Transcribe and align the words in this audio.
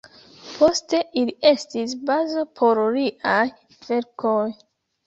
Poste 0.53 1.01
ili 1.23 1.35
estis 1.51 1.95
bazo 2.09 2.47
por 2.63 2.85
liaj 2.99 3.41
verkoj. 3.89 4.43